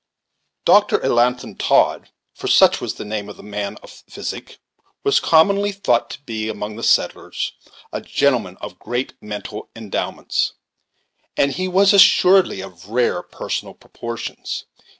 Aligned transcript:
Doctor 0.65 0.97
Elnathan 0.99 1.59
Todd, 1.59 2.09
for 2.33 2.47
such 2.47 2.81
was 2.81 2.95
the 2.95 3.05
name 3.05 3.29
of 3.29 3.37
the 3.37 3.43
man 3.43 3.77
of 3.83 3.91
physic, 4.09 4.57
was 5.03 5.19
commonly 5.19 5.71
thought 5.71 6.09
to 6.09 6.21
be, 6.23 6.49
among 6.49 6.75
the 6.75 6.81
settlers, 6.81 7.53
a 7.93 8.01
gentleman 8.01 8.57
of 8.61 8.79
great 8.79 9.13
mental 9.21 9.69
endowments, 9.75 10.53
and 11.37 11.51
he 11.51 11.67
was 11.67 11.93
assuredly 11.93 12.61
of 12.61 12.89
rare 12.89 13.21
personal 13.21 13.75
proportions. 13.75 14.65